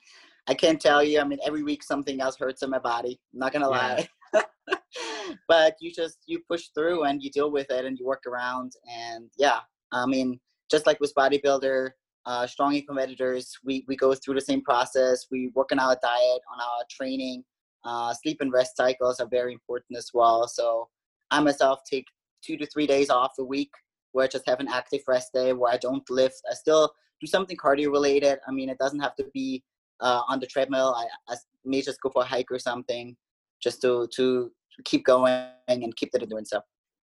[0.47, 1.21] I can't tell you.
[1.21, 3.21] I mean, every week something else hurts in my body.
[3.35, 4.09] I'm not gonna lie.
[5.49, 8.73] but you just you push through and you deal with it and you work around
[8.91, 9.61] and yeah
[9.93, 10.39] i mean
[10.71, 11.91] just like with bodybuilder
[12.25, 15.27] uh, strong competitors, we, we go through the same process.
[15.31, 17.45] We work on our diet, on our training.
[17.85, 20.47] Uh, sleep and rest cycles are very important as well.
[20.47, 20.89] So
[21.31, 22.07] I myself take
[22.45, 23.71] two to three days off a week
[24.13, 26.43] where I just have an active rest day where I don't lift.
[26.51, 28.39] I still do something cardio related.
[28.47, 29.63] I mean, it doesn't have to be
[30.01, 30.95] uh, on the treadmill.
[30.97, 33.17] I, I, may just go for a hike or something
[33.63, 34.51] just to, to
[34.85, 36.67] keep going and keep the endurance up.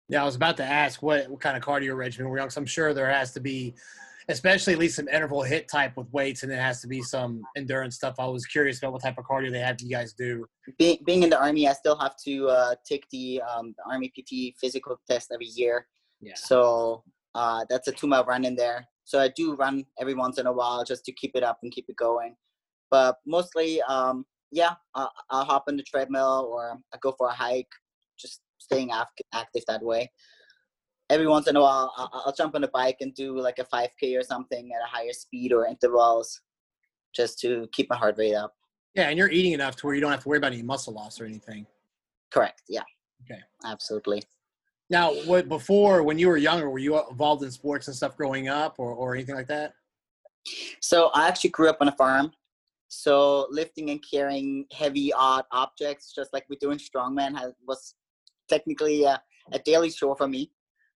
[0.09, 2.57] Yeah, I was about to ask what, what kind of cardio regimen we're on because
[2.57, 3.73] I'm sure there has to be
[4.29, 7.43] especially at least some interval hit type with weights, and it has to be some
[7.57, 8.15] endurance stuff.
[8.19, 10.45] I was curious about what type of cardio they have you guys do.
[10.77, 14.09] Being, being in the army, I still have to uh, take the, um, the Army
[14.09, 15.87] PT physical test every year.
[16.21, 16.33] Yeah.
[16.35, 17.03] So
[17.35, 18.87] uh, that's a two mile run in there.
[19.03, 21.71] So I do run every once in a while just to keep it up and
[21.71, 22.35] keep it going.
[22.89, 27.33] But mostly, um, yeah, I'll, I'll hop on the treadmill or I go for a
[27.33, 27.67] hike,
[28.17, 30.09] just staying active that way
[31.13, 33.65] every once in a while I'll, I'll, jump on a bike and do like a
[33.65, 36.41] 5k or something at a higher speed or intervals
[37.15, 38.55] just to keep my heart rate up.
[38.95, 40.93] Yeah and you're eating enough to where you don't have to worry about any muscle
[40.93, 41.67] loss or anything.
[42.31, 42.81] Correct yeah.
[43.23, 43.39] Okay.
[43.63, 44.23] Absolutely.
[44.89, 48.47] Now what before when you were younger were you involved in sports and stuff growing
[48.47, 49.73] up or, or anything like that?
[50.81, 52.31] So i actually grew up on a farm.
[52.89, 57.95] So lifting and carrying heavy odd objects just like we do in strongman has, was
[58.49, 59.21] technically a,
[59.51, 60.51] a daily chore for me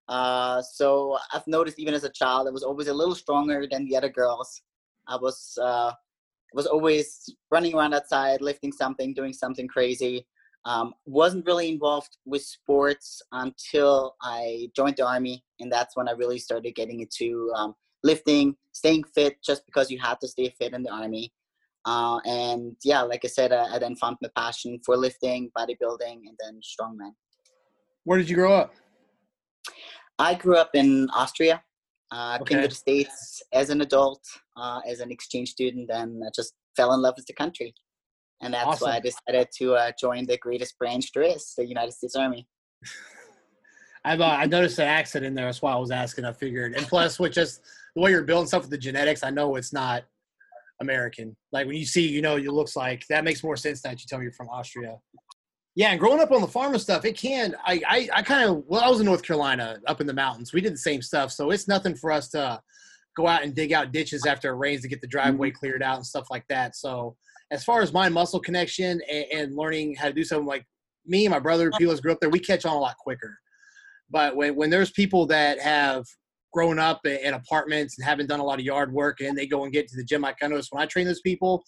[0.08, 3.86] uh, so I've noticed even as a child, I was always a little stronger than
[3.86, 4.62] the other girls.
[5.08, 5.92] I was uh,
[6.52, 10.26] was always running around outside, lifting something, doing something crazy.
[10.66, 16.12] Um, wasn't really involved with sports until I joined the army, and that's when I
[16.12, 20.72] really started getting into um, lifting, staying fit, just because you had to stay fit
[20.72, 21.32] in the army.
[21.84, 26.22] Uh, and yeah, like I said, I, I, then found my passion for lifting, bodybuilding,
[26.26, 27.12] and then strongman.
[28.04, 28.74] Where did you grow up?
[30.18, 31.62] I grew up in Austria.
[32.12, 32.54] Uh, okay.
[32.54, 34.22] Came to the States as an adult,
[34.56, 37.74] uh, as an exchange student, and I just fell in love with the country
[38.44, 38.88] and that's awesome.
[38.88, 42.46] why I decided to uh, join the greatest branch there is, the United States Army.
[44.04, 45.46] I've uh, I noticed an accent in there.
[45.46, 46.26] That's why I was asking.
[46.26, 47.62] I figured, and plus, with just
[47.96, 50.04] the way you're building stuff with the genetics, I know it's not
[50.82, 51.34] American.
[51.52, 54.06] Like when you see, you know, it looks like that makes more sense that you
[54.06, 54.96] tell me you're from Austria.
[55.76, 57.56] Yeah, and growing up on the farm and stuff, it can.
[57.64, 60.52] I I, I kind of well, I was in North Carolina, up in the mountains.
[60.52, 62.60] We did the same stuff, so it's nothing for us to
[63.16, 65.58] go out and dig out ditches after it rains to get the driveway mm-hmm.
[65.58, 66.76] cleared out and stuff like that.
[66.76, 67.16] So
[67.50, 70.66] as far as mind muscle connection and, and, learning how to do something like
[71.06, 73.38] me and my brother, people that grew up there, we catch on a lot quicker.
[74.10, 76.04] But when, when there's people that have
[76.52, 79.64] grown up in apartments and haven't done a lot of yard work and they go
[79.64, 81.64] and get to the gym, I notice when I train those people,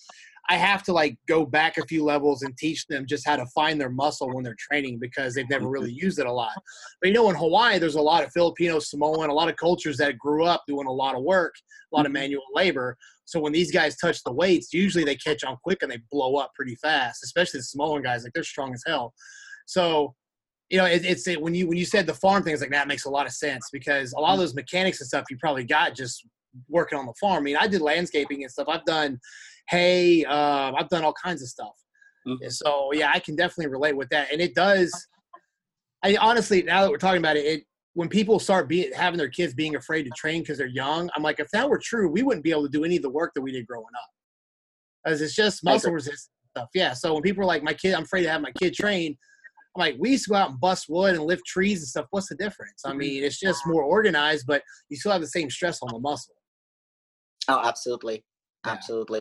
[0.49, 3.47] I have to like go back a few levels and teach them just how to
[3.47, 6.53] find their muscle when they're training because they've never really used it a lot.
[7.01, 9.97] But you know, in Hawaii, there's a lot of Filipino, Samoan, a lot of cultures
[9.99, 11.55] that grew up doing a lot of work,
[11.93, 12.21] a lot of mm-hmm.
[12.21, 12.97] manual labor.
[13.25, 16.37] So when these guys touch the weights, usually they catch on quick and they blow
[16.37, 18.23] up pretty fast, especially the Samoan guys.
[18.23, 19.13] Like they're strong as hell.
[19.67, 20.15] So
[20.69, 22.71] you know, it, it's it, when you when you said the farm thing, it's like
[22.71, 24.41] that makes a lot of sense because a lot of mm-hmm.
[24.43, 26.27] those mechanics and stuff you probably got just
[26.69, 27.39] working on the farm.
[27.39, 28.69] I mean, I did landscaping and stuff.
[28.69, 29.21] I've done
[29.69, 30.25] hay.
[30.25, 31.75] Uh, I've done all kinds of stuff.
[32.27, 32.49] Mm-hmm.
[32.49, 34.33] So yeah, I can definitely relate with that.
[34.33, 34.93] And it does.
[36.03, 37.63] I honestly, now that we're talking about it, it
[37.95, 41.23] when people start being having their kids being afraid to train because they're young, I'm
[41.23, 43.33] like, if that were true, we wouldn't be able to do any of the work
[43.35, 46.69] that we did growing up, as it's just muscle resistance stuff.
[46.75, 46.93] Yeah.
[46.93, 49.17] So when people are like, my kid, I'm afraid to have my kid train.
[49.75, 52.07] I'm like, we used to go out and bust wood and lift trees and stuff.
[52.11, 52.83] What's the difference?
[52.85, 52.99] I mm-hmm.
[52.99, 56.35] mean, it's just more organized, but you still have the same stress on the muscle.
[57.49, 58.25] Oh, absolutely,
[58.65, 58.73] yeah.
[58.73, 59.21] absolutely.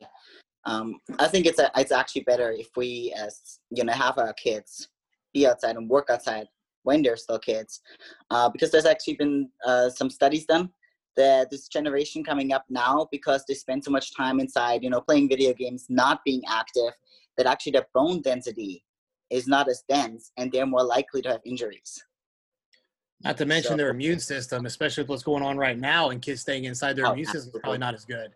[0.66, 4.34] Um, I think it's a, it's actually better if we as you know have our
[4.34, 4.90] kids
[5.34, 6.48] be outside and work outside
[6.84, 7.82] when they're still kids,
[8.30, 10.70] uh, because there's actually been uh, some studies done
[11.16, 15.02] that this generation coming up now because they spend so much time inside, you know,
[15.02, 16.92] playing video games, not being active,
[17.38, 18.84] that actually their bone density
[19.30, 22.04] is not as dense and they're more likely to have injuries.
[23.24, 26.22] Not to mention so, their immune system, especially with what's going on right now, and
[26.22, 28.32] kids staying inside their oh, immune system is probably not as good.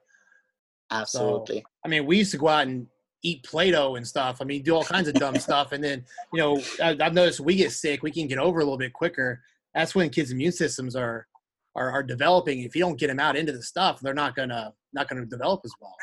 [0.92, 1.58] Absolutely.
[1.58, 2.88] So, I mean, we used to go out and
[3.24, 4.38] eat Play-Doh and stuff.
[4.42, 7.40] I mean, do all kinds of dumb stuff, and then you know, I, have noticed
[7.40, 9.42] we get sick, we can get over a little bit quicker.
[9.76, 11.28] That's when kids' immune systems are
[11.76, 12.62] are, are developing.
[12.62, 15.62] If you don't get them out into the stuff, they're not gonna not gonna develop
[15.64, 15.96] as well.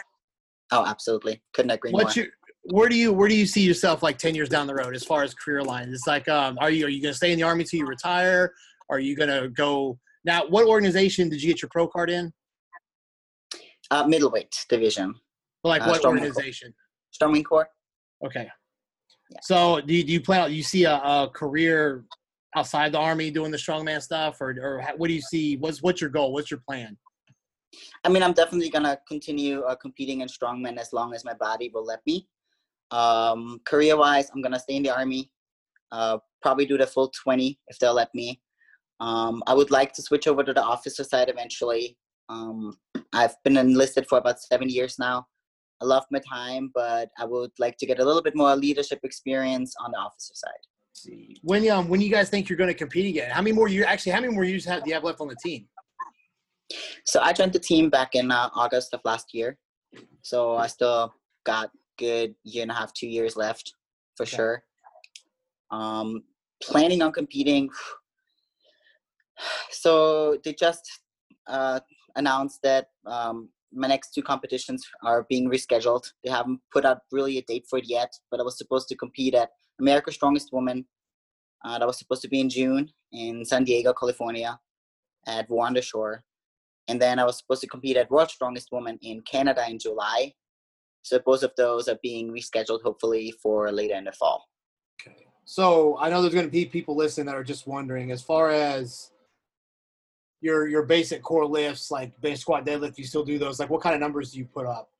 [0.72, 1.42] Oh, absolutely.
[1.54, 2.24] Couldn't agree What's more.
[2.24, 2.32] Your,
[2.70, 5.04] where do you where do you see yourself like ten years down the road as
[5.04, 5.92] far as career lines?
[5.92, 8.52] It's like, um, are you are you gonna stay in the army till you retire?
[8.90, 10.46] Are you gonna go now?
[10.48, 12.32] What organization did you get your pro card in?
[13.90, 15.14] Uh, middleweight division.
[15.62, 16.74] Like uh, what organization?
[17.12, 17.68] Strongman Corps.
[18.24, 18.48] Okay.
[19.30, 19.38] Yeah.
[19.42, 20.52] So do you, do you plan?
[20.52, 22.04] You see a, a, career
[22.54, 25.56] outside the army doing the strongman stuff, or or what do you see?
[25.56, 26.32] What's what's your goal?
[26.32, 26.96] What's your plan?
[28.04, 31.70] I mean, I'm definitely gonna continue uh, competing in strongman as long as my body
[31.74, 32.28] will let me.
[32.90, 35.30] Um, career wise, I'm gonna stay in the army.
[35.92, 38.40] Uh, probably do the full 20 if they'll let me.
[39.00, 41.96] Um, I would like to switch over to the officer side eventually.
[42.28, 42.76] Um,
[43.12, 45.26] I've been enlisted for about seven years now.
[45.80, 49.00] I love my time, but I would like to get a little bit more leadership
[49.04, 51.12] experience on the officer side.
[51.42, 53.30] When um when you guys think you're going to compete again?
[53.30, 53.86] How many more years?
[53.86, 55.68] Actually, how many more years have do you have left on the team?
[57.04, 59.58] So I joined the team back in uh, August of last year.
[60.22, 61.12] So I still
[61.44, 63.74] got good year and a half, two years left
[64.16, 64.36] for okay.
[64.36, 64.62] sure.
[65.70, 66.22] Um,
[66.62, 67.68] planning on competing.
[69.70, 70.80] So they just
[71.46, 71.80] uh,
[72.16, 76.10] announced that um, my next two competitions are being rescheduled.
[76.24, 78.96] They haven't put out really a date for it yet, but I was supposed to
[78.96, 80.86] compete at America's Strongest Woman.
[81.64, 84.58] Uh, that was supposed to be in June in San Diego, California,
[85.26, 86.24] at Wander Shore.
[86.88, 90.32] And then I was supposed to compete at World's Strongest Woman in Canada in July.
[91.02, 94.44] So both of those are being rescheduled, hopefully, for later in the fall.
[95.00, 95.26] Okay.
[95.44, 98.50] So I know there's going to be people listening that are just wondering, as far
[98.50, 99.10] as
[100.40, 103.80] your your basic core lifts like bench squat deadlift you still do those like what
[103.80, 104.90] kind of numbers do you put up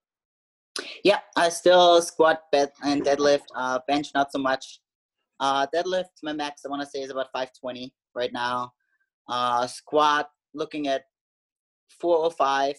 [1.05, 4.81] yeah i still squat bed and deadlift uh bench not so much
[5.40, 8.72] uh deadlift my max i want to say is about 520 right now
[9.29, 11.05] uh squat looking at
[12.01, 12.77] 405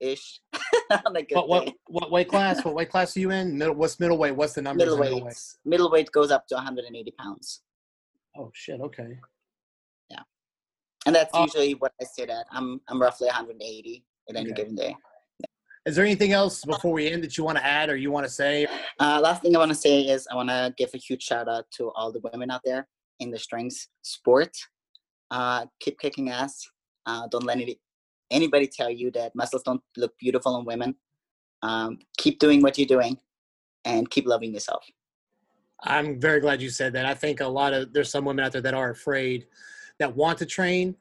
[0.00, 0.40] ish.
[1.30, 2.64] what, what what weight class?
[2.64, 3.56] What weight class are you in?
[3.56, 4.36] Middle, what's middleweight?
[4.36, 4.84] What's the number?
[4.84, 5.12] Middleweight.
[5.12, 5.36] Middleweight?
[5.64, 7.62] middleweight goes up to 180 pounds.
[8.36, 8.80] Oh shit!
[8.80, 9.18] Okay.
[11.06, 12.46] And that's uh, usually what I sit at.
[12.50, 14.54] I'm I'm roughly 180 at any okay.
[14.54, 14.96] given day.
[15.86, 18.24] Is there anything else before we end that you want to add or you want
[18.24, 18.66] to say?
[18.98, 21.46] Uh, last thing I want to say is I want to give a huge shout
[21.46, 22.88] out to all the women out there
[23.20, 24.56] in the strength sport.
[25.30, 26.66] Uh, keep kicking ass.
[27.04, 27.78] Uh, don't let any,
[28.30, 30.94] anybody tell you that muscles don't look beautiful on women.
[31.62, 33.18] Um, keep doing what you're doing
[33.84, 34.86] and keep loving yourself.
[35.82, 37.04] I'm very glad you said that.
[37.04, 39.46] I think a lot of there's some women out there that are afraid
[39.98, 40.96] that want to train.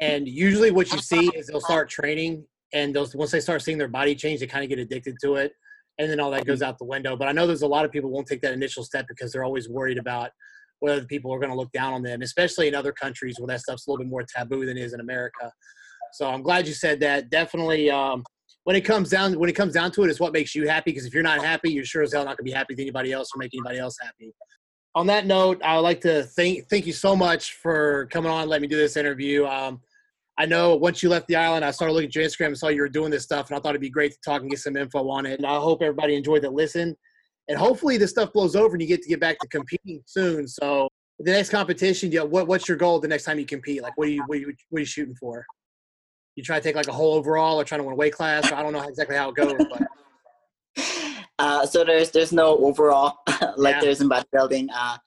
[0.00, 3.78] And usually what you see is they'll start training and those once they start seeing
[3.78, 5.52] their body change, they kind of get addicted to it,
[5.98, 7.16] and then all that goes out the window.
[7.16, 9.44] But I know there's a lot of people won't take that initial step because they're
[9.44, 10.30] always worried about
[10.80, 13.60] whether people are going to look down on them, especially in other countries where that
[13.60, 15.52] stuff's a little bit more taboo than it is in America.
[16.14, 17.30] So I'm glad you said that.
[17.30, 18.24] Definitely, um,
[18.64, 20.92] when it comes down when it comes down to it, it's what makes you happy.
[20.92, 22.80] Because if you're not happy, you're sure as hell not going to be happy with
[22.80, 24.32] anybody else or make anybody else happy.
[24.94, 28.48] On that note, I would like to thank thank you so much for coming on.
[28.48, 29.46] Let me do this interview.
[29.46, 29.80] Um,
[30.38, 32.68] I know once you left the island, I started looking at your Instagram and saw
[32.68, 34.60] you were doing this stuff, and I thought it'd be great to talk and get
[34.60, 35.38] some info on it.
[35.38, 36.96] And I hope everybody enjoyed the listen.
[37.48, 40.46] And hopefully this stuff blows over and you get to get back to competing soon.
[40.46, 43.82] So the next competition, know, what, what's your goal the next time you compete?
[43.82, 45.44] Like, what are you, what are you, what are you shooting for?
[46.36, 48.50] You try to take like a whole overall or trying to win a weight class?
[48.52, 49.82] I don't know exactly how it goes, but.
[51.38, 53.18] Uh, so there's there's no overall
[53.56, 53.80] like yeah.
[53.80, 54.68] there's in bodybuilding.
[54.74, 54.98] Uh,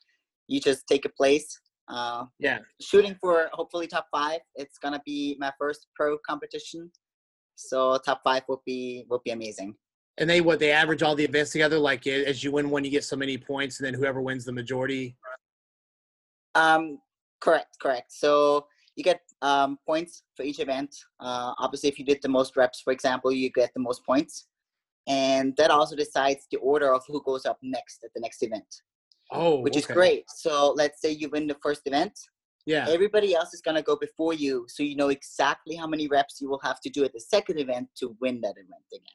[0.48, 2.60] you just take a place uh, yeah.
[2.82, 4.40] Shooting for hopefully top five.
[4.56, 6.92] It's gonna be my first pro competition,
[7.56, 9.76] so top five would be would be amazing.
[10.18, 11.78] And they what they average all the events together.
[11.78, 14.52] Like as you win one, you get so many points, and then whoever wins the
[14.52, 15.16] majority.
[16.56, 17.00] Um,
[17.42, 18.12] correct, correct.
[18.14, 20.96] So you get um, points for each event.
[21.20, 24.48] Uh, obviously, if you did the most reps, for example, you get the most points,
[25.08, 28.66] and that also decides the order of who goes up next at the next event.
[29.32, 29.80] Oh, which okay.
[29.80, 30.24] is great.
[30.28, 32.18] So let's say you win the first event.
[32.66, 32.88] Yeah.
[32.90, 36.50] Everybody else is gonna go before you, so you know exactly how many reps you
[36.50, 39.06] will have to do at the second event to win that event again.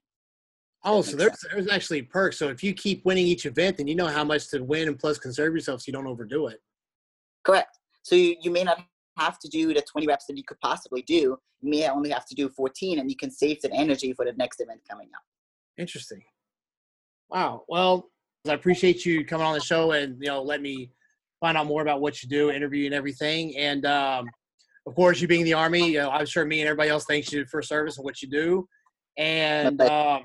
[0.84, 2.38] Oh, so there's there's actually perks.
[2.38, 4.98] So if you keep winning each event, then you know how much to win, and
[4.98, 6.60] plus conserve yourself so you don't overdo it.
[7.44, 7.78] Correct.
[8.02, 8.78] So you, you may not
[9.18, 11.36] have to do the 20 reps that you could possibly do.
[11.60, 14.32] You may only have to do 14, and you can save that energy for the
[14.34, 15.22] next event coming up.
[15.78, 16.22] Interesting.
[17.30, 17.62] Wow.
[17.68, 18.10] Well,
[18.48, 20.90] I appreciate you coming on the show and you know let me
[21.40, 23.56] find out more about what you do, interview and everything.
[23.56, 24.28] And um,
[24.86, 27.04] of course, you being in the army, you know, I'm sure me and everybody else
[27.06, 28.68] thanks you for service and what you do.
[29.16, 30.22] And um,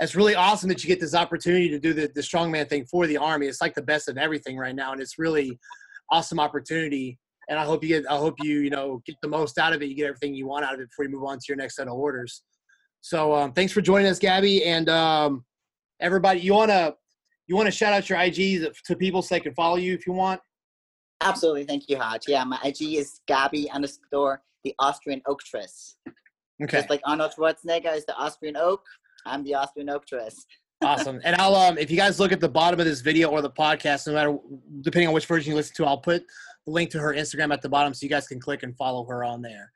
[0.00, 3.06] it's really awesome that you get this opportunity to do the, the strongman thing for
[3.06, 3.46] the army.
[3.46, 5.58] It's like the best of everything right now, and it's really
[6.10, 7.18] awesome opportunity.
[7.48, 9.82] And I hope you get, I hope you, you know, get the most out of
[9.82, 9.86] it.
[9.86, 11.76] You get everything you want out of it before you move on to your next
[11.76, 12.42] set of orders.
[13.00, 15.44] So um, thanks for joining us, Gabi, and um,
[16.00, 16.40] everybody.
[16.40, 16.94] You want to
[17.46, 20.06] you want to shout out your IG to people so they can follow you if
[20.06, 20.40] you want?
[21.20, 21.64] Absolutely.
[21.64, 22.24] Thank you, Hodge.
[22.28, 25.96] Yeah, my IG is Gabi underscore the Austrian Oaktress.
[26.62, 26.78] Okay.
[26.78, 28.82] Just like Arnold Schwarzenegger is the Austrian Oak,
[29.26, 30.46] I'm the Austrian Oaktress.
[30.82, 31.20] awesome.
[31.24, 33.50] And I'll um if you guys look at the bottom of this video or the
[33.50, 34.36] podcast, no matter
[34.82, 36.24] depending on which version you listen to, I'll put
[36.66, 39.04] the link to her Instagram at the bottom so you guys can click and follow
[39.06, 39.72] her on there.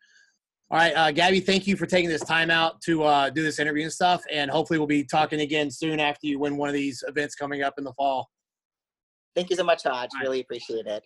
[0.75, 3.61] All right, uh, Gabi, thank you for taking this time out to uh, do this
[3.61, 4.25] interview and stuff.
[4.29, 7.63] And hopefully, we'll be talking again soon after you win one of these events coming
[7.63, 8.29] up in the fall.
[9.37, 10.11] Thank you so much, Hodge.
[10.21, 11.05] Really appreciate it.